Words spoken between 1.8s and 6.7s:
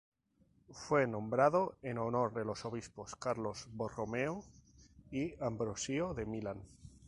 en honor de los obispos Carlos Borromeo y Ambrosio de Milán.